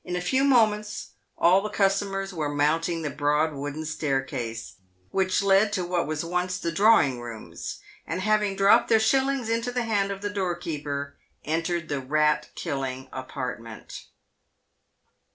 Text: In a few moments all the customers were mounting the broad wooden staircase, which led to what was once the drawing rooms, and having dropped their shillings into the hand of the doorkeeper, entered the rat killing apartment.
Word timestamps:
In 0.03 0.15
a 0.15 0.19
few 0.19 0.43
moments 0.43 1.09
all 1.37 1.61
the 1.61 1.69
customers 1.69 2.33
were 2.33 2.49
mounting 2.49 3.03
the 3.03 3.11
broad 3.11 3.53
wooden 3.53 3.85
staircase, 3.85 4.77
which 5.11 5.43
led 5.43 5.71
to 5.73 5.85
what 5.85 6.07
was 6.07 6.25
once 6.25 6.57
the 6.57 6.71
drawing 6.71 7.19
rooms, 7.21 7.79
and 8.07 8.21
having 8.21 8.55
dropped 8.55 8.89
their 8.89 8.99
shillings 8.99 9.47
into 9.47 9.71
the 9.71 9.83
hand 9.83 10.09
of 10.09 10.23
the 10.23 10.31
doorkeeper, 10.31 11.17
entered 11.45 11.87
the 11.87 12.01
rat 12.01 12.49
killing 12.55 13.09
apartment. 13.13 14.07